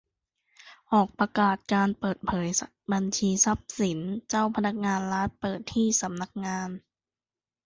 [0.93, 2.47] ออกประกาศการเปิดเผย
[2.91, 6.69] บัญชีทรัพย์สินเจ้าพนักงานรัฐเปิดที่สำนักงาน